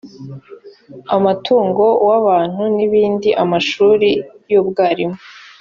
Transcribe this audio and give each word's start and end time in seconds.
amatungo 1.15 1.85
w 2.09 2.11
abantu 2.19 2.61
n 2.75 2.77
ibindi 2.87 3.29
amashuri 3.43 4.09
y 4.51 4.53
ubwarimu 4.61 5.19